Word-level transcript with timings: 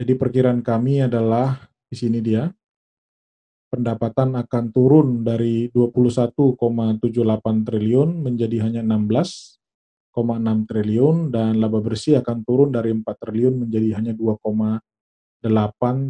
Jadi 0.00 0.16
perkiraan 0.16 0.64
kami 0.64 1.04
adalah 1.04 1.60
di 1.84 1.92
sini 1.92 2.24
dia 2.24 2.48
pendapatan 3.68 4.32
akan 4.32 4.72
turun 4.72 5.20
dari 5.20 5.68
21,78 5.76 6.56
triliun 7.68 8.24
menjadi 8.24 8.64
hanya 8.64 8.80
16,6 8.80 9.60
triliun 10.64 11.28
dan 11.28 11.60
laba 11.60 11.84
bersih 11.84 12.16
akan 12.24 12.48
turun 12.48 12.72
dari 12.72 12.96
4 12.96 13.04
triliun 13.04 13.68
menjadi 13.68 14.00
hanya 14.00 14.16
2,8 14.16 14.80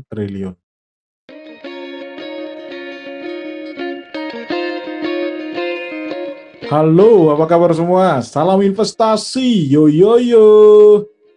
triliun. 0.07 0.55
Halo, 6.71 7.35
apa 7.35 7.45
kabar 7.51 7.75
semua? 7.75 8.23
Salam 8.23 8.63
investasi, 8.63 9.67
yo 9.67 9.91
yo 9.91 10.15
yo. 10.23 10.47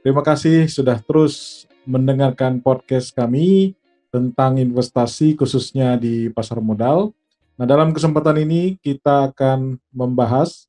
Terima 0.05 0.21
kasih 0.21 0.69
sudah 0.69 1.01
terus 1.01 1.65
mendengarkan 1.83 2.59
podcast 2.63 3.11
kami 3.11 3.77
tentang 4.13 4.61
investasi 4.61 5.33
khususnya 5.33 5.97
di 5.97 6.29
pasar 6.29 6.61
modal. 6.61 7.11
Nah, 7.57 7.65
dalam 7.69 7.93
kesempatan 7.93 8.41
ini 8.41 8.77
kita 8.81 9.33
akan 9.33 9.77
membahas 9.93 10.65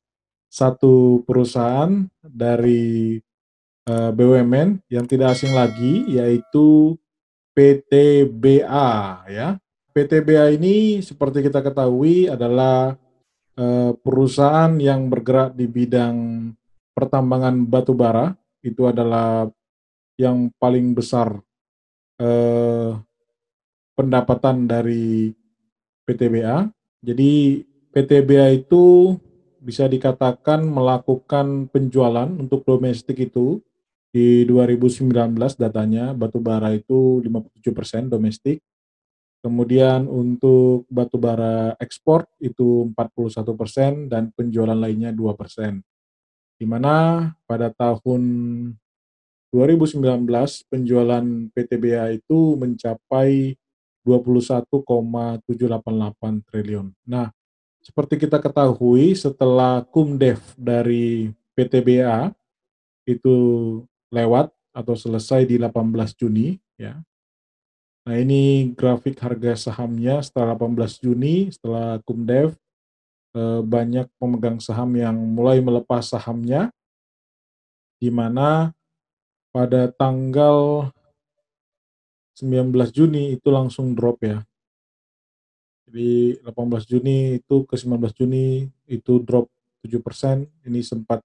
satu 0.49 1.25
perusahaan 1.27 2.07
dari 2.21 3.19
eh, 3.89 4.11
BUMN 4.13 4.85
yang 4.89 5.05
tidak 5.05 5.35
asing 5.37 5.53
lagi 5.53 6.05
yaitu 6.09 6.95
PTBA 7.57 8.91
ya. 9.29 9.57
PTBA 9.95 10.59
ini 10.59 10.99
seperti 10.99 11.47
kita 11.47 11.63
ketahui 11.63 12.27
adalah 12.27 12.99
Eh, 13.55 13.91
perusahaan 14.03 14.75
yang 14.75 15.07
bergerak 15.07 15.55
di 15.55 15.63
bidang 15.63 16.51
pertambangan 16.91 17.63
batu 17.63 17.95
bara 17.95 18.35
itu 18.59 18.83
adalah 18.83 19.47
yang 20.15 20.51
paling 20.59 20.95
besar 20.95 21.39
eh, 22.19 22.91
pendapatan 23.95 24.67
dari 24.67 25.31
PTBA. 26.07 26.71
Jadi 27.05 27.63
PTBA 27.91 28.65
itu 28.65 29.15
bisa 29.59 29.89
dikatakan 29.89 30.61
melakukan 30.61 31.71
penjualan 31.71 32.29
untuk 32.29 32.67
domestik 32.67 33.17
itu 33.17 33.63
di 34.13 34.47
2019 34.47 35.11
datanya 35.59 36.15
batu 36.15 36.39
bara 36.39 36.71
itu 36.71 37.19
57% 37.25 38.07
domestik, 38.07 38.63
Kemudian 39.45 40.09
untuk 40.09 40.89
batu 40.89 41.21
bara 41.21 41.77
ekspor 41.77 42.25
itu 42.41 42.89
41% 42.97 44.09
dan 44.09 44.33
penjualan 44.33 44.73
lainnya 44.73 45.13
2%. 45.13 45.85
Di 46.57 46.65
mana 46.65 47.29
pada 47.45 47.69
tahun 47.69 48.21
2019 49.55 50.03
penjualan 50.67 51.25
PTBA 51.55 52.19
itu 52.19 52.59
mencapai 52.59 53.55
21,788 54.03 56.43
triliun. 56.51 56.91
Nah, 57.07 57.31
seperti 57.79 58.27
kita 58.27 58.43
ketahui 58.43 59.15
setelah 59.15 59.87
kumdev 59.87 60.43
dari 60.59 61.31
PTBA 61.55 62.35
itu 63.07 63.35
lewat 64.11 64.51
atau 64.75 64.99
selesai 64.99 65.47
di 65.47 65.55
18 65.55 66.11
Juni 66.19 66.59
ya. 66.75 66.99
Nah 68.05 68.21
ini 68.21 68.69
grafik 68.77 69.17
harga 69.17 69.57
sahamnya 69.57 70.21
setelah 70.21 70.53
18 70.53 71.01
Juni, 71.01 71.49
setelah 71.49 71.97
Kumdev, 72.05 72.53
eh, 73.33 73.61
banyak 73.65 74.05
pemegang 74.21 74.61
saham 74.61 74.93
yang 74.93 75.17
mulai 75.17 75.57
melepas 75.57 76.05
sahamnya, 76.05 76.69
di 77.97 78.13
mana 78.13 78.74
pada 79.55 79.87
tanggal 79.87 80.91
19 82.35 82.75
Juni 82.91 83.39
itu 83.39 83.47
langsung 83.47 83.95
drop 83.95 84.19
ya. 84.19 84.43
Jadi 85.87 86.43
18 86.43 86.83
Juni 86.83 87.39
itu 87.39 87.63
ke 87.63 87.79
19 87.79 88.11
Juni 88.19 88.67
itu 88.91 89.23
drop 89.23 89.47
7%, 89.87 90.43
ini 90.67 90.83
sempat 90.83 91.23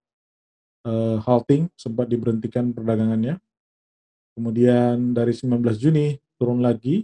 uh, 0.86 1.18
halting, 1.26 1.66
sempat 1.74 2.06
diberhentikan 2.06 2.70
perdagangannya. 2.70 3.42
Kemudian 4.38 5.10
dari 5.10 5.34
19 5.34 5.58
Juni 5.74 6.14
turun 6.38 6.62
lagi. 6.62 7.02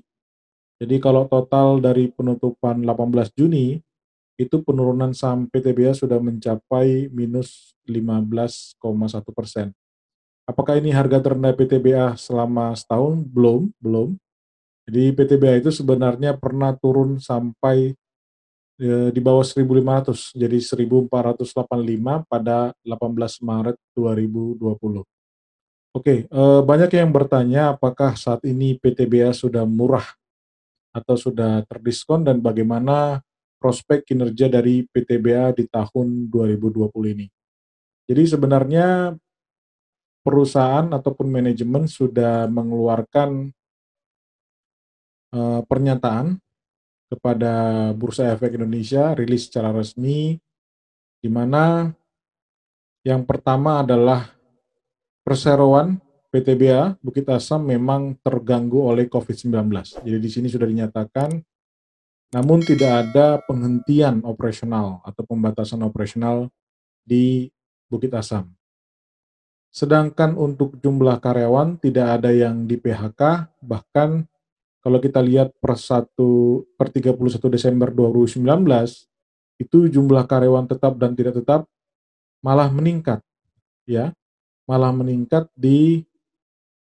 Jadi 0.78 1.02
kalau 1.02 1.26
total 1.26 1.82
dari 1.82 2.06
penutupan 2.06 2.86
18 2.86 3.34
Juni, 3.34 3.82
itu 4.38 4.62
penurunan 4.62 5.10
saham 5.10 5.50
PTBA 5.50 5.96
sudah 5.96 6.22
mencapai 6.22 7.10
minus 7.10 7.74
15,1 7.88 8.78
persen. 9.34 9.74
Apakah 10.46 10.78
ini 10.78 10.94
harga 10.94 11.18
terendah 11.18 11.50
PTBA 11.58 12.14
selama 12.14 12.70
setahun? 12.78 13.18
Belum, 13.26 13.74
belum. 13.82 14.14
Jadi 14.86 15.10
PTBA 15.10 15.58
itu 15.58 15.74
sebenarnya 15.74 16.38
pernah 16.38 16.70
turun 16.78 17.18
sampai 17.18 17.98
e, 18.78 19.10
di 19.10 19.18
bawah 19.18 19.42
1.500, 19.42 20.38
jadi 20.38 20.58
1.485 20.62 22.30
pada 22.30 22.70
18 22.86 23.42
Maret 23.42 23.76
2020. 23.98 25.02
Oke, 25.96 26.28
uh, 26.28 26.60
banyak 26.60 26.92
yang 26.92 27.08
bertanya 27.08 27.72
apakah 27.72 28.12
saat 28.20 28.44
ini 28.44 28.76
PTBA 28.76 29.32
sudah 29.32 29.64
murah 29.64 30.04
atau 30.92 31.16
sudah 31.16 31.64
terdiskon 31.64 32.20
dan 32.20 32.44
bagaimana 32.44 33.24
prospek 33.56 34.04
kinerja 34.04 34.52
dari 34.52 34.84
PTBA 34.92 35.56
di 35.56 35.64
tahun 35.64 36.28
2020 36.28 37.16
ini. 37.16 37.26
Jadi 38.12 38.22
sebenarnya 38.28 39.16
perusahaan 40.26 40.90
ataupun 40.90 41.30
manajemen 41.30 41.86
sudah 41.86 42.50
mengeluarkan 42.50 43.54
uh, 45.30 45.62
pernyataan 45.62 46.42
kepada 47.06 47.54
Bursa 47.94 48.34
Efek 48.34 48.58
Indonesia 48.58 49.14
rilis 49.14 49.46
secara 49.46 49.70
resmi 49.70 50.34
di 51.22 51.30
mana 51.30 51.94
yang 53.06 53.22
pertama 53.22 53.86
adalah 53.86 54.34
perseroan 55.22 56.02
PTBA 56.34 56.98
Bukit 56.98 57.30
Asam 57.30 57.62
memang 57.62 58.18
terganggu 58.18 58.82
oleh 58.82 59.06
COVID-19. 59.06 59.70
Jadi 60.02 60.18
di 60.18 60.30
sini 60.30 60.50
sudah 60.50 60.66
dinyatakan, 60.66 61.38
namun 62.34 62.66
tidak 62.66 63.06
ada 63.06 63.38
penghentian 63.46 64.26
operasional 64.26 64.98
atau 65.06 65.22
pembatasan 65.22 65.86
operasional 65.86 66.50
di 67.06 67.46
Bukit 67.86 68.10
Asam. 68.10 68.55
Sedangkan 69.76 70.40
untuk 70.40 70.80
jumlah 70.80 71.20
karyawan 71.20 71.76
tidak 71.76 72.16
ada 72.16 72.32
yang 72.32 72.64
di 72.64 72.80
PHK, 72.80 73.52
bahkan 73.60 74.24
kalau 74.80 74.96
kita 75.04 75.20
lihat 75.20 75.52
per 75.60 75.76
1 75.76 76.16
per 76.80 76.88
31 76.88 77.20
Desember 77.52 77.92
2019 77.92 78.40
itu 79.60 79.78
jumlah 79.92 80.24
karyawan 80.24 80.64
tetap 80.64 80.96
dan 80.96 81.12
tidak 81.12 81.44
tetap 81.44 81.68
malah 82.40 82.72
meningkat 82.72 83.20
ya 83.84 84.16
malah 84.66 84.90
meningkat 84.90 85.46
di 85.54 86.02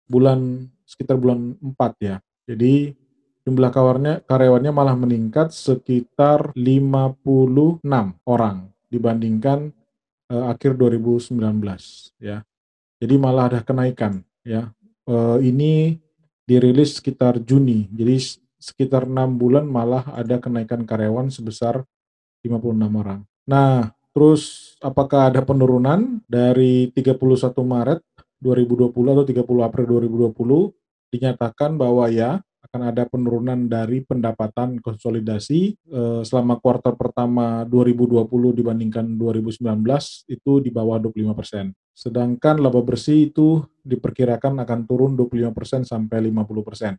bulan 0.07 0.71
sekitar 0.87 1.19
bulan 1.19 1.59
4 1.59 1.75
ya. 1.99 2.15
Jadi 2.47 2.95
jumlah 3.43 3.71
kawarnya, 3.71 4.23
karyawannya 4.23 4.71
malah 4.71 4.95
meningkat 4.95 5.51
sekitar 5.51 6.55
56 6.55 7.83
orang 8.23 8.71
dibandingkan 8.87 9.71
uh, 10.31 10.51
akhir 10.51 10.79
2019 10.79 11.39
ya. 12.23 12.43
Jadi 13.03 13.19
malah 13.19 13.51
ada 13.51 13.59
kenaikan 13.59 14.23
ya. 14.47 14.71
Uh, 15.03 15.35
ini 15.43 15.99
dirilis 16.47 17.03
sekitar 17.03 17.43
Juni. 17.43 17.91
Jadi 17.91 18.39
sekitar 18.55 19.03
enam 19.03 19.35
bulan 19.35 19.67
malah 19.67 20.07
ada 20.15 20.39
kenaikan 20.39 20.87
karyawan 20.87 21.27
sebesar 21.27 21.83
56 22.47 22.63
orang. 22.95 23.27
Nah, 23.43 23.91
Terus 24.13 24.73
apakah 24.77 25.33
ada 25.33 25.41
penurunan 25.41 26.21
dari 26.29 26.93
31 26.93 27.17
Maret 27.65 27.99
2020 28.45 28.93
atau 28.93 29.25
30 29.25 29.65
April 29.65 29.85
2020 29.89 30.69
dinyatakan 31.09 31.73
bahwa 31.81 32.05
ya 32.13 32.37
akan 32.73 32.89
ada 32.89 33.05
penurunan 33.05 33.69
dari 33.69 34.01
pendapatan 34.01 34.81
konsolidasi 34.81 35.77
eh, 35.77 36.21
selama 36.25 36.57
kuartal 36.57 36.97
pertama 36.97 37.61
2020 37.69 38.25
dibandingkan 38.57 39.05
2019 39.13 39.61
itu 40.25 40.51
di 40.57 40.73
bawah 40.73 40.97
25 40.97 41.37
persen. 41.37 41.69
Sedangkan 41.93 42.57
laba 42.57 42.81
bersih 42.81 43.29
itu 43.29 43.61
diperkirakan 43.85 44.65
akan 44.65 44.79
turun 44.89 45.13
25 45.13 45.53
persen 45.53 45.85
sampai 45.85 46.33
50 46.33 46.65
persen. 46.65 46.97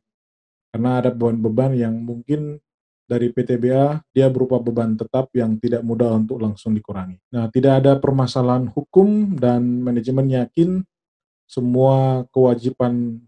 Karena 0.71 1.03
ada 1.03 1.11
beban-beban 1.11 1.75
yang 1.75 1.99
mungkin 1.99 2.62
dari 3.11 3.35
PTBA 3.35 4.15
dia 4.15 4.31
berupa 4.31 4.62
beban 4.62 4.94
tetap 4.94 5.27
yang 5.35 5.59
tidak 5.59 5.82
mudah 5.82 6.15
untuk 6.15 6.38
langsung 6.38 6.70
dikurangi. 6.70 7.19
Nah, 7.35 7.50
tidak 7.50 7.82
ada 7.82 7.99
permasalahan 7.99 8.70
hukum 8.70 9.35
dan 9.35 9.82
manajemen 9.82 10.31
yakin 10.31 10.87
semua 11.50 12.25
kewajiban 12.31 13.19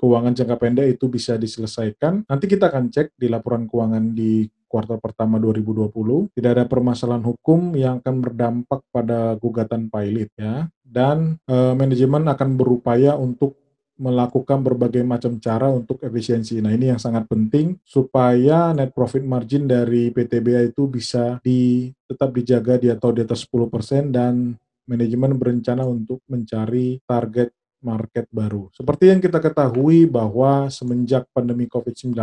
keuangan 0.00 0.32
jangka 0.32 0.56
pendek 0.56 0.96
itu 0.96 1.12
bisa 1.12 1.36
diselesaikan. 1.36 2.24
Nanti 2.24 2.48
kita 2.48 2.72
akan 2.72 2.88
cek 2.88 3.20
di 3.20 3.28
laporan 3.28 3.68
keuangan 3.68 4.16
di 4.16 4.48
kuartal 4.64 4.96
pertama 4.96 5.36
2020. 5.36 6.32
Tidak 6.32 6.50
ada 6.56 6.64
permasalahan 6.64 7.20
hukum 7.20 7.76
yang 7.76 8.00
akan 8.00 8.16
berdampak 8.24 8.80
pada 8.88 9.36
gugatan 9.36 9.92
pilot 9.92 10.32
ya. 10.40 10.72
Dan 10.80 11.36
e, 11.44 11.76
manajemen 11.76 12.24
akan 12.32 12.56
berupaya 12.56 13.12
untuk 13.20 13.60
melakukan 14.00 14.64
berbagai 14.64 15.04
macam 15.04 15.36
cara 15.36 15.68
untuk 15.68 16.00
efisiensi. 16.00 16.56
Nah, 16.64 16.72
ini 16.72 16.88
yang 16.88 16.96
sangat 16.96 17.28
penting 17.28 17.76
supaya 17.84 18.72
net 18.72 18.96
profit 18.96 19.20
margin 19.20 19.68
dari 19.68 20.08
PTBA 20.08 20.72
itu 20.72 20.88
bisa 20.88 21.36
di, 21.44 21.92
tetap 22.08 22.32
dijaga 22.32 22.80
di 22.80 22.88
atau 22.88 23.12
di 23.12 23.20
atas 23.20 23.44
10% 23.44 24.08
dan 24.08 24.56
manajemen 24.88 25.36
berencana 25.36 25.84
untuk 25.84 26.24
mencari 26.32 26.96
target 27.04 27.52
market 27.80 28.28
baru. 28.32 28.68
Seperti 28.72 29.12
yang 29.12 29.20
kita 29.20 29.40
ketahui 29.40 30.08
bahwa 30.08 30.68
semenjak 30.68 31.28
pandemi 31.32 31.66
COVID-19 31.66 32.16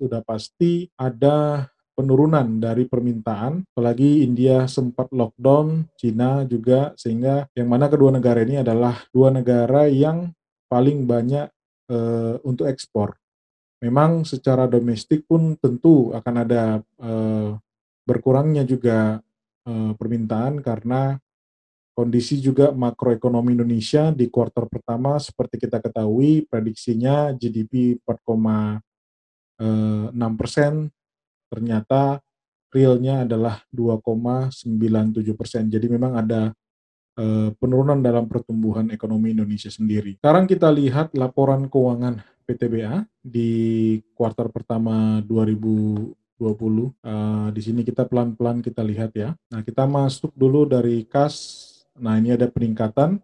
sudah 0.00 0.20
pasti 0.24 0.88
ada 0.96 1.68
penurunan 2.00 2.56
dari 2.56 2.88
permintaan, 2.88 3.68
apalagi 3.76 4.24
India 4.24 4.64
sempat 4.64 5.12
lockdown, 5.12 5.84
Cina 6.00 6.48
juga, 6.48 6.96
sehingga 6.96 7.44
yang 7.52 7.68
mana 7.68 7.92
kedua 7.92 8.08
negara 8.08 8.40
ini 8.40 8.64
adalah 8.64 9.04
dua 9.12 9.28
negara 9.28 9.84
yang 9.84 10.32
paling 10.72 11.04
banyak 11.04 11.52
e, 11.92 11.98
untuk 12.40 12.64
ekspor. 12.72 13.20
Memang 13.84 14.24
secara 14.24 14.64
domestik 14.64 15.28
pun 15.28 15.60
tentu 15.60 16.16
akan 16.16 16.34
ada 16.40 16.80
e, 16.80 17.12
berkurangnya 18.08 18.64
juga 18.64 19.20
e, 19.68 19.92
permintaan 19.92 20.64
karena 20.64 21.20
kondisi 22.00 22.40
juga 22.40 22.72
makroekonomi 22.72 23.52
Indonesia 23.52 24.08
di 24.08 24.32
kuartal 24.32 24.72
pertama 24.72 25.20
seperti 25.20 25.60
kita 25.68 25.84
ketahui 25.84 26.48
prediksinya 26.48 27.36
GDP 27.36 28.00
4,6 28.00 28.80
persen 30.40 30.88
ternyata 31.52 32.24
realnya 32.72 33.26
adalah 33.28 33.60
2,97 33.74 35.36
persen. 35.36 35.68
Jadi 35.68 35.86
memang 35.90 36.16
ada 36.16 36.54
uh, 37.18 37.50
penurunan 37.58 37.98
dalam 37.98 38.30
pertumbuhan 38.30 38.88
ekonomi 38.94 39.34
Indonesia 39.34 39.68
sendiri. 39.68 40.16
Sekarang 40.16 40.46
kita 40.46 40.70
lihat 40.70 41.12
laporan 41.18 41.66
keuangan 41.66 42.22
PTBA 42.46 43.04
di 43.20 43.50
kuartal 44.14 44.48
pertama 44.54 45.20
2020. 45.26 46.16
Uh, 46.40 46.88
eh, 47.04 47.48
di 47.52 47.60
sini 47.60 47.84
kita 47.84 48.08
pelan-pelan 48.08 48.64
kita 48.64 48.80
lihat 48.80 49.12
ya. 49.12 49.36
Nah 49.52 49.60
kita 49.60 49.84
masuk 49.84 50.32
dulu 50.32 50.64
dari 50.64 51.04
kas. 51.04 51.68
Nah 52.00 52.16
ini 52.16 52.32
ada 52.32 52.48
peningkatan 52.48 53.20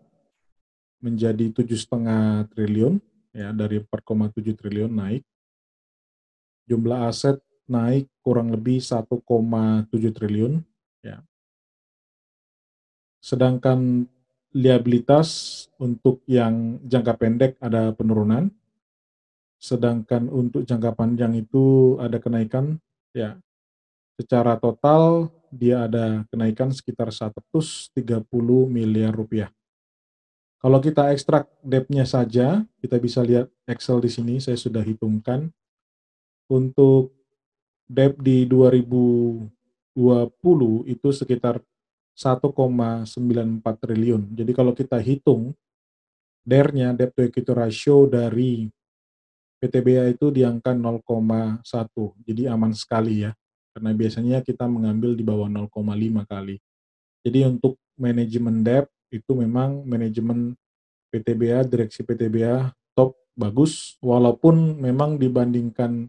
menjadi 1.00 1.49
tujuh 1.49 1.81
setengah 1.81 2.44
triliun 2.52 3.00
ya 3.32 3.56
dari 3.56 3.81
4,7 3.81 4.52
triliun 4.52 4.93
naik. 4.93 5.25
Jumlah 6.69 7.08
aset 7.08 7.40
naik 7.64 8.12
kurang 8.20 8.52
lebih 8.52 8.84
1,7 8.84 9.08
triliun 10.12 10.61
ya. 11.00 11.25
Sedangkan 13.25 14.05
liabilitas 14.52 15.64
untuk 15.81 16.20
yang 16.29 16.76
jangka 16.84 17.17
pendek 17.17 17.52
ada 17.64 17.96
penurunan. 17.96 18.52
Sedangkan 19.56 20.29
untuk 20.29 20.69
jangka 20.69 20.93
panjang 20.93 21.32
itu 21.32 21.96
ada 21.96 22.20
kenaikan 22.20 22.76
ya. 23.17 23.40
Secara 24.17 24.57
total 24.57 25.29
dia 25.53 25.85
ada 25.85 26.25
kenaikan 26.33 26.73
sekitar 26.73 27.13
130 27.13 27.93
miliar 28.69 29.13
rupiah. 29.13 29.53
Kalau 30.57 30.81
kita 30.81 31.13
ekstrak 31.13 31.47
debt-nya 31.61 32.09
saja, 32.09 32.65
kita 32.81 32.97
bisa 32.97 33.21
lihat 33.21 33.53
Excel 33.69 34.01
di 34.01 34.11
sini, 34.11 34.35
saya 34.41 34.57
sudah 34.57 34.81
hitungkan. 34.81 35.53
Untuk 36.49 37.13
debt 37.87 38.17
di 38.19 38.49
2020 38.49 39.47
itu 40.89 41.09
sekitar 41.13 41.61
1,94 42.17 43.61
triliun. 43.63 44.33
Jadi 44.33 44.53
kalau 44.57 44.73
kita 44.73 44.97
hitung 44.97 45.53
DER-nya, 46.47 46.95
debt 46.95 47.13
to 47.13 47.27
equity 47.27 47.53
ratio 47.53 48.07
dari 48.07 48.71
PTBA 49.59 50.15
itu 50.15 50.31
di 50.31 50.47
angka 50.47 50.73
0,1. 50.73 51.63
Jadi 52.23 52.47
aman 52.47 52.73
sekali 52.73 53.27
ya. 53.27 53.35
Karena 53.76 53.93
biasanya 53.93 54.40
kita 54.40 54.64
mengambil 54.64 55.12
di 55.12 55.20
bawah 55.20 55.52
0,5 55.52 56.25
kali. 56.25 56.56
Jadi 57.20 57.44
untuk 57.44 57.76
manajemen 58.00 58.64
debt 58.64 58.88
itu 59.12 59.37
memang 59.37 59.84
manajemen 59.84 60.56
PTBA, 61.12 61.61
direksi 61.69 62.00
PTBA 62.00 62.73
top 62.96 63.12
bagus 63.37 64.00
walaupun 64.00 64.81
memang 64.81 65.20
dibandingkan 65.20 66.08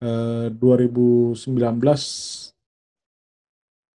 2019 0.00 1.36
eh, 1.36 2.00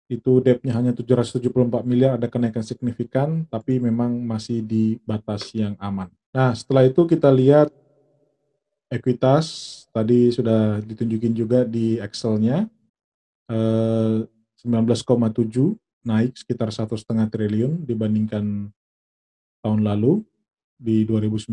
itu 0.07 0.31
debt-nya 0.41 0.73
hanya 0.73 0.91
774 0.97 1.85
miliar, 1.85 2.17
ada 2.17 2.25
kenaikan 2.25 2.65
signifikan, 2.65 3.45
tapi 3.45 3.77
memang 3.77 4.17
masih 4.25 4.65
di 4.65 4.97
batas 5.05 5.53
yang 5.53 5.77
aman. 5.77 6.09
Nah, 6.33 6.55
setelah 6.57 6.89
itu 6.89 7.05
kita 7.05 7.29
lihat 7.29 7.69
ekuitas, 8.89 9.85
tadi 9.91 10.31
sudah 10.31 10.79
ditunjukin 10.79 11.35
juga 11.35 11.67
di 11.67 11.99
Excel-nya, 11.99 12.71
19,7 13.47 14.63
naik 16.07 16.35
sekitar 16.35 16.71
satu 16.71 16.95
setengah 16.95 17.27
triliun 17.31 17.83
dibandingkan 17.83 18.71
tahun 19.63 19.81
lalu 19.83 20.23
di 20.79 21.03
2019. 21.03 21.51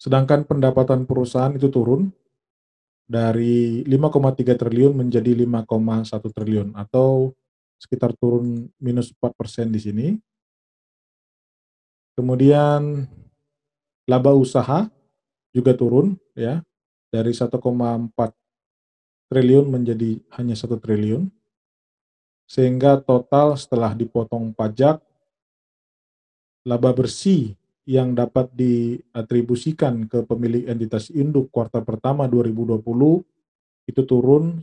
Sedangkan 0.00 0.48
pendapatan 0.48 1.04
perusahaan 1.04 1.52
itu 1.52 1.68
turun 1.68 2.08
dari 3.04 3.84
5,3 3.84 4.56
triliun 4.56 4.96
menjadi 4.96 5.34
5,1 5.44 6.30
triliun 6.30 6.68
atau 6.78 7.36
sekitar 7.80 8.16
turun 8.16 8.68
minus 8.80 9.12
4 9.12 9.34
persen 9.36 9.68
di 9.72 9.80
sini. 9.80 10.06
Kemudian 12.16 13.08
laba 14.08 14.32
usaha 14.36 14.88
juga 15.52 15.72
turun 15.72 16.16
ya 16.36 16.60
dari 17.10 17.32
1,4 17.32 17.60
triliun 19.30 19.70
menjadi 19.70 20.18
hanya 20.36 20.58
1 20.58 20.76
triliun. 20.76 21.30
Sehingga 22.50 22.98
total 22.98 23.54
setelah 23.54 23.94
dipotong 23.94 24.50
pajak 24.50 24.98
laba 26.66 26.90
bersih 26.90 27.54
yang 27.86 28.12
dapat 28.12 28.50
diatribusikan 28.52 30.04
ke 30.10 30.26
pemilik 30.26 30.66
entitas 30.66 31.08
induk 31.14 31.48
kuartal 31.48 31.86
pertama 31.86 32.26
2020 32.26 32.82
itu 33.88 34.02
turun 34.04 34.60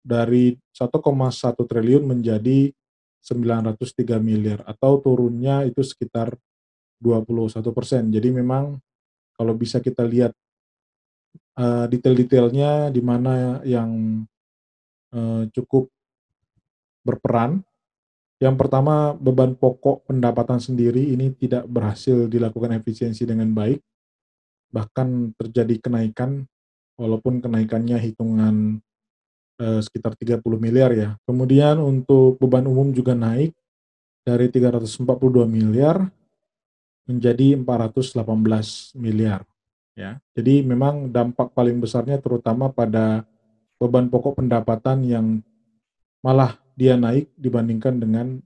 dari 0.00 0.56
1,1 0.72 0.96
triliun 1.64 2.04
menjadi 2.04 2.72
903 3.20 4.22
miliar 4.22 4.62
atau 4.64 5.02
turunnya 5.02 5.66
itu 5.66 5.82
sekitar 5.82 6.34
21 7.02 7.58
persen. 7.74 8.08
Jadi 8.08 8.28
memang 8.30 8.78
kalau 9.34 9.52
bisa 9.52 9.82
kita 9.82 10.06
lihat 10.06 10.32
uh, 11.56 11.84
detail-detailnya 11.90 12.92
di 12.92 13.02
mana 13.02 13.60
yang 13.64 14.22
uh, 15.12 15.48
cukup 15.50 15.88
berperan 17.02 17.64
yang 18.36 18.60
pertama, 18.60 19.16
beban 19.16 19.56
pokok 19.56 20.04
pendapatan 20.12 20.60
sendiri 20.60 21.00
ini 21.00 21.32
tidak 21.32 21.64
berhasil 21.64 22.28
dilakukan 22.28 22.76
efisiensi 22.76 23.24
dengan 23.24 23.48
baik, 23.56 23.80
bahkan 24.68 25.32
terjadi 25.40 25.80
kenaikan, 25.80 26.44
walaupun 27.00 27.40
kenaikannya 27.40 27.96
hitungan 27.96 28.84
eh, 29.56 29.80
sekitar 29.80 30.12
30 30.20 30.44
miliar 30.60 30.92
ya. 30.92 31.16
Kemudian 31.24 31.80
untuk 31.80 32.36
beban 32.36 32.68
umum 32.68 32.92
juga 32.92 33.16
naik 33.16 33.56
dari 34.20 34.52
342 34.52 35.48
miliar 35.48 36.04
menjadi 37.08 37.56
418 37.56 38.20
miliar. 39.00 39.48
Ya, 39.96 40.20
jadi 40.36 40.60
memang 40.60 41.08
dampak 41.08 41.56
paling 41.56 41.80
besarnya 41.80 42.20
terutama 42.20 42.68
pada 42.68 43.24
beban 43.80 44.12
pokok 44.12 44.44
pendapatan 44.44 45.00
yang 45.08 45.26
malah 46.20 46.60
dia 46.76 47.00
naik 47.00 47.32
dibandingkan 47.32 47.96
dengan 47.96 48.36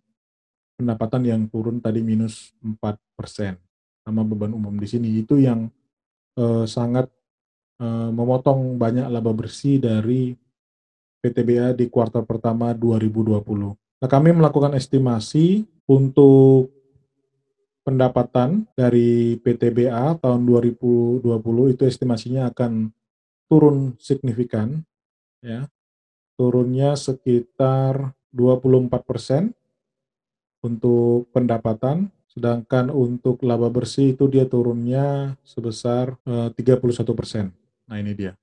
pendapatan 0.78 1.26
yang 1.26 1.42
turun 1.50 1.82
tadi 1.82 2.06
minus 2.06 2.54
4 2.62 2.94
persen 3.18 3.58
sama 4.06 4.22
beban 4.22 4.54
umum 4.54 4.78
di 4.78 4.86
sini 4.86 5.10
itu 5.20 5.42
yang 5.42 5.66
eh, 6.38 6.64
sangat 6.70 7.10
eh, 7.82 8.10
memotong 8.14 8.78
banyak 8.78 9.10
laba 9.10 9.34
bersih 9.34 9.82
dari 9.82 10.38
PTBA 11.20 11.76
di 11.76 11.90
kuartal 11.92 12.24
pertama 12.24 12.72
2020. 12.72 13.44
Nah, 14.00 14.08
kami 14.08 14.32
melakukan 14.32 14.72
estimasi 14.72 15.68
untuk 15.84 16.72
pendapatan 17.90 18.70
dari 18.78 19.34
PTBA 19.42 20.22
tahun 20.22 20.46
2020 20.46 21.26
itu 21.74 21.82
estimasinya 21.90 22.46
akan 22.54 22.94
turun 23.50 23.98
signifikan 23.98 24.86
ya. 25.42 25.66
Turunnya 26.38 26.94
sekitar 26.94 28.14
24% 28.30 29.50
untuk 30.62 31.26
pendapatan, 31.34 32.14
sedangkan 32.30 32.94
untuk 32.94 33.42
laba 33.42 33.66
bersih 33.68 34.14
itu 34.14 34.30
dia 34.30 34.46
turunnya 34.46 35.34
sebesar 35.42 36.14
eh, 36.24 36.48
31%. 36.54 37.50
Nah 37.90 37.96
ini 37.98 38.14
dia. 38.14 38.38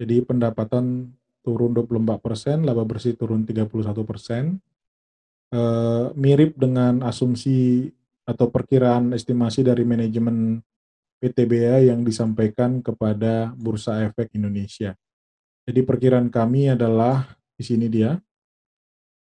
Jadi 0.00 0.24
pendapatan 0.24 1.12
turun 1.44 1.76
24%, 1.76 2.64
laba 2.64 2.82
bersih 2.88 3.14
turun 3.14 3.44
31%. 3.44 4.58
Eh, 5.54 6.06
mirip 6.18 6.58
dengan 6.58 7.06
asumsi 7.06 7.86
atau 8.24 8.48
perkiraan 8.48 9.12
estimasi 9.12 9.60
dari 9.60 9.84
manajemen 9.84 10.60
PTBA 11.20 11.88
yang 11.88 12.04
disampaikan 12.04 12.84
kepada 12.84 13.52
Bursa 13.56 14.04
Efek 14.04 14.32
Indonesia. 14.36 14.96
Jadi 15.64 15.80
perkiraan 15.80 16.28
kami 16.28 16.68
adalah 16.68 17.24
di 17.56 17.64
sini 17.64 17.88
dia 17.88 18.20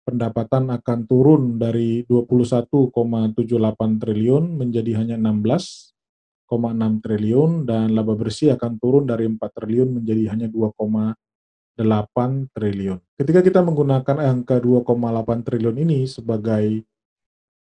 pendapatan 0.08 0.72
akan 0.72 1.00
turun 1.04 1.60
dari 1.60 2.04
21,78 2.08 2.92
triliun 4.02 4.44
menjadi 4.60 4.92
hanya 5.04 5.16
16,6 5.20 7.04
triliun 7.04 7.68
dan 7.68 7.92
laba 7.92 8.16
bersih 8.16 8.56
akan 8.56 8.80
turun 8.80 9.04
dari 9.08 9.28
4 9.28 9.40
triliun 9.40 10.02
menjadi 10.02 10.24
hanya 10.32 10.48
2,8 10.48 11.16
triliun. 12.56 13.00
Ketika 13.20 13.40
kita 13.44 13.60
menggunakan 13.62 14.18
angka 14.20 14.60
2,8 14.64 15.48
triliun 15.48 15.78
ini 15.80 16.08
sebagai 16.08 16.88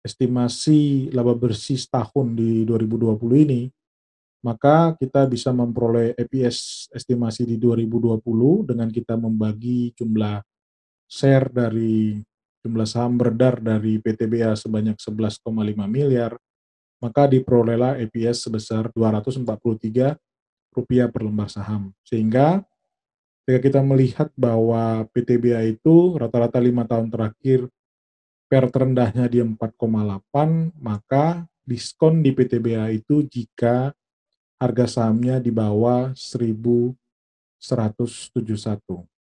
estimasi 0.04 1.10
laba 1.16 1.32
bersih 1.34 1.80
setahun 1.80 2.36
di 2.36 2.68
2020 2.68 3.18
ini, 3.48 3.62
maka 4.44 4.94
kita 5.00 5.24
bisa 5.26 5.56
memperoleh 5.56 6.14
EPS 6.20 6.92
estimasi 6.92 7.48
di 7.48 7.56
2020 7.56 8.20
dengan 8.68 8.92
kita 8.92 9.16
membagi 9.16 9.96
jumlah 9.96 10.44
share 11.08 11.48
dari 11.48 12.20
jumlah 12.60 12.88
saham 12.88 13.16
beredar 13.16 13.64
dari 13.64 14.04
PTBA 14.04 14.60
sebanyak 14.60 15.00
11,5 15.00 15.40
miliar, 15.88 16.36
maka 17.00 17.28
diperolehlah 17.28 18.00
EPS 18.04 18.48
sebesar 18.48 18.92
243 18.92 20.20
rupiah 20.76 21.08
per 21.08 21.24
lembar 21.24 21.48
saham. 21.48 21.96
Sehingga 22.04 22.64
ketika 23.44 23.60
kita 23.60 23.80
melihat 23.84 24.28
bahwa 24.36 25.08
PTBA 25.12 25.76
itu 25.76 26.16
rata-rata 26.20 26.60
lima 26.60 26.84
tahun 26.84 27.12
terakhir 27.12 27.68
per 28.54 28.70
terendahnya 28.70 29.26
di 29.26 29.42
4,8, 29.42 30.78
maka 30.78 31.42
diskon 31.66 32.22
di 32.22 32.30
PTBA 32.38 32.94
itu 32.94 33.26
jika 33.26 33.90
harga 34.62 34.86
sahamnya 34.86 35.42
di 35.42 35.50
bawah 35.50 36.14
1171. 36.14 36.94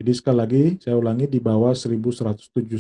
Jadi 0.01 0.13
sekali 0.17 0.37
lagi 0.41 0.65
saya 0.81 0.97
ulangi 0.97 1.29
di 1.29 1.45
bawah 1.45 1.77
1171 1.77 2.73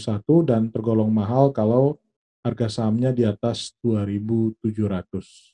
dan 0.48 0.72
tergolong 0.72 1.12
mahal 1.12 1.52
kalau 1.52 2.00
harga 2.40 2.80
sahamnya 2.80 3.12
di 3.12 3.28
atas 3.28 3.76
2700. 3.84 5.52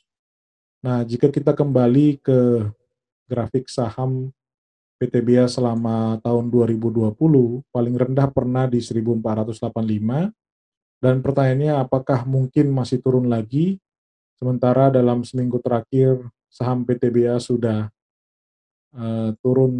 Nah, 0.78 1.02
jika 1.02 1.26
kita 1.26 1.58
kembali 1.58 2.22
ke 2.22 2.70
grafik 3.26 3.66
saham 3.66 4.30
PTBA 5.02 5.50
selama 5.50 6.22
tahun 6.22 6.54
2020, 6.54 7.66
paling 7.74 7.94
rendah 7.98 8.30
pernah 8.30 8.70
di 8.70 8.78
1485 8.78 10.30
dan 11.04 11.20
pertanyaannya 11.20 11.84
apakah 11.84 12.24
mungkin 12.24 12.72
masih 12.72 13.04
turun 13.04 13.28
lagi, 13.28 13.76
sementara 14.40 14.88
dalam 14.88 15.20
seminggu 15.20 15.60
terakhir 15.60 16.16
saham 16.48 16.88
PTBA 16.88 17.36
sudah 17.44 17.92
uh, 18.96 19.36
turun 19.44 19.72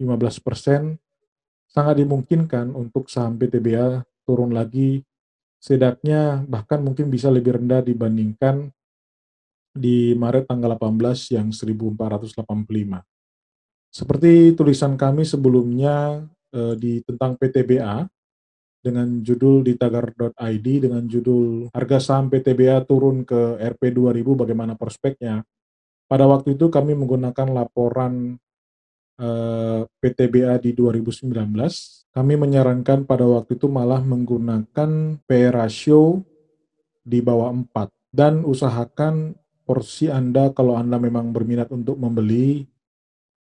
15 0.00 0.40
persen, 0.40 0.96
sangat 1.68 2.00
dimungkinkan 2.00 2.72
untuk 2.72 3.12
saham 3.12 3.36
PTBA 3.36 4.00
turun 4.24 4.56
lagi. 4.56 5.04
Setidaknya 5.60 6.48
bahkan 6.48 6.80
mungkin 6.80 7.12
bisa 7.12 7.28
lebih 7.28 7.60
rendah 7.60 7.84
dibandingkan 7.84 8.72
di 9.76 10.16
Maret 10.16 10.48
tanggal 10.48 10.72
18 10.72 11.36
yang 11.36 11.52
1485. 11.52 13.04
Seperti 13.92 14.56
tulisan 14.56 14.96
kami 14.96 15.28
sebelumnya 15.28 16.24
eh, 16.48 16.74
di 16.80 17.04
tentang 17.04 17.36
PTBA, 17.36 18.08
dengan 18.84 19.24
judul 19.24 19.64
di 19.64 19.80
tagar.id 19.80 20.66
dengan 20.84 21.08
judul 21.08 21.72
harga 21.72 21.96
saham 21.96 22.28
PTBA 22.28 22.84
turun 22.84 23.24
ke 23.24 23.56
RP 23.56 23.96
2000 23.96 24.20
bagaimana 24.44 24.76
prospeknya. 24.76 25.40
Pada 26.04 26.28
waktu 26.28 26.60
itu 26.60 26.68
kami 26.68 26.92
menggunakan 26.92 27.48
laporan 27.48 28.36
eh, 29.16 29.88
PTBA 29.88 30.60
di 30.60 30.76
2019. 30.76 31.32
Kami 32.12 32.34
menyarankan 32.36 33.08
pada 33.08 33.24
waktu 33.24 33.56
itu 33.56 33.66
malah 33.72 34.04
menggunakan 34.04 35.18
P 35.24 35.30
ratio 35.48 36.20
di 37.00 37.24
bawah 37.24 37.48
4 37.48 38.12
dan 38.12 38.44
usahakan 38.44 39.32
porsi 39.64 40.12
Anda 40.12 40.52
kalau 40.52 40.76
Anda 40.76 41.00
memang 41.00 41.32
berminat 41.32 41.72
untuk 41.72 41.96
membeli 41.96 42.68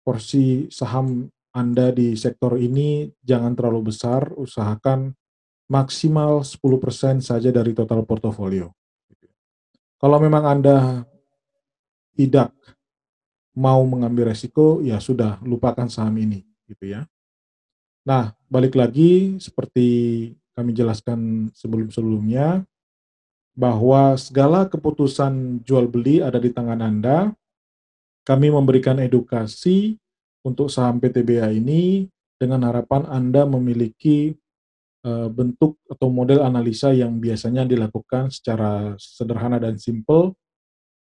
porsi 0.08 0.72
saham 0.72 1.28
anda 1.54 1.94
di 1.94 2.18
sektor 2.18 2.58
ini 2.58 3.06
jangan 3.22 3.54
terlalu 3.54 3.94
besar, 3.94 4.34
usahakan 4.34 5.14
maksimal 5.74 6.46
10% 6.46 7.25
saja 7.25 7.50
dari 7.50 7.74
total 7.74 8.06
portofolio. 8.06 8.70
Kalau 9.98 10.22
memang 10.22 10.46
Anda 10.46 11.01
tidak 12.13 12.53
mau 13.58 13.82
mengambil 13.82 14.30
resiko, 14.30 14.86
ya 14.86 15.01
sudah 15.01 15.42
lupakan 15.42 15.89
saham 15.89 16.13
ini, 16.22 16.46
gitu 16.70 16.94
ya. 16.94 17.10
Nah, 18.06 18.38
balik 18.46 18.77
lagi 18.77 19.42
seperti 19.42 19.88
kami 20.53 20.77
jelaskan 20.77 21.50
sebelum-sebelumnya, 21.58 22.62
bahwa 23.58 24.13
segala 24.18 24.70
keputusan 24.70 25.62
jual 25.65 25.89
beli 25.89 26.22
ada 26.22 26.38
di 26.38 26.53
tangan 26.53 26.82
Anda. 26.82 27.34
Kami 28.24 28.53
memberikan 28.53 29.01
edukasi 29.03 30.00
untuk 30.46 30.72
saham 30.72 31.01
PTBA 31.01 31.53
ini 31.58 32.08
dengan 32.39 32.63
harapan 32.68 33.03
Anda 33.08 33.44
memiliki 33.44 34.36
bentuk 35.04 35.84
atau 35.92 36.08
model 36.08 36.48
analisa 36.48 36.96
yang 36.96 37.20
biasanya 37.20 37.68
dilakukan 37.68 38.32
secara 38.32 38.96
sederhana 38.96 39.60
dan 39.60 39.76
simple 39.76 40.32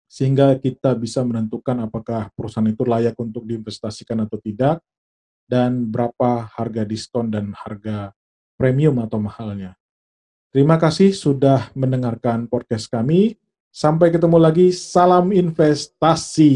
sehingga 0.09 0.57
kita 0.57 0.97
bisa 0.97 1.21
menentukan 1.21 1.85
apakah 1.85 2.33
perusahaan 2.33 2.71
itu 2.71 2.87
layak 2.87 3.19
untuk 3.21 3.45
diinvestasikan 3.45 4.25
atau 4.25 4.41
tidak 4.41 4.81
dan 5.45 5.91
berapa 5.91 6.49
harga 6.55 6.83
diskon 6.89 7.29
dan 7.29 7.53
harga 7.53 8.15
premium 8.57 9.03
atau 9.03 9.21
mahalnya. 9.21 9.77
Terima 10.55 10.79
kasih 10.79 11.11
sudah 11.11 11.75
mendengarkan 11.75 12.47
podcast 12.47 12.87
kami. 12.87 13.35
Sampai 13.75 14.15
ketemu 14.15 14.39
lagi. 14.39 14.71
Salam 14.71 15.35
investasi. 15.35 16.55